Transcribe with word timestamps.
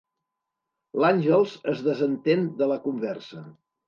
L'Àngels 1.03 1.53
es 1.73 1.83
desentén 1.89 2.47
de 2.63 2.71
la 2.73 2.79
conversa. 2.87 3.43